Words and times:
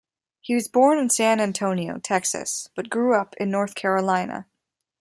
He 0.39 0.55
was 0.55 0.67
born 0.67 0.97
in 0.97 1.11
San 1.11 1.39
Antonio, 1.39 1.99
Texas, 1.99 2.67
but 2.75 2.89
grew 2.89 3.13
up 3.13 3.35
in 3.37 3.51
North 3.51 3.75
Carolina. 3.75 4.47